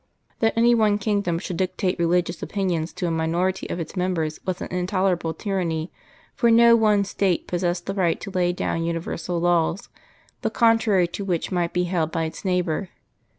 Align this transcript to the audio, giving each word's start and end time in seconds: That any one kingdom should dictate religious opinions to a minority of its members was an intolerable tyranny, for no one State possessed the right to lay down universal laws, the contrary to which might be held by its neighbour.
That 0.39 0.57
any 0.57 0.73
one 0.73 0.97
kingdom 0.97 1.37
should 1.37 1.57
dictate 1.57 1.99
religious 1.99 2.41
opinions 2.41 2.91
to 2.93 3.05
a 3.05 3.11
minority 3.11 3.69
of 3.69 3.79
its 3.79 3.95
members 3.95 4.39
was 4.47 4.59
an 4.59 4.69
intolerable 4.71 5.31
tyranny, 5.31 5.91
for 6.33 6.49
no 6.49 6.75
one 6.75 7.03
State 7.03 7.45
possessed 7.45 7.85
the 7.85 7.93
right 7.93 8.19
to 8.21 8.31
lay 8.31 8.51
down 8.51 8.83
universal 8.83 9.39
laws, 9.39 9.89
the 10.41 10.49
contrary 10.49 11.07
to 11.09 11.23
which 11.23 11.51
might 11.51 11.71
be 11.71 11.83
held 11.83 12.11
by 12.11 12.23
its 12.23 12.43
neighbour. 12.43 12.89